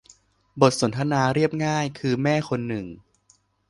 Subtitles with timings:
[0.61, 2.85] บทสนทนาเรียบง่ายคือแม่คนหนึ่ง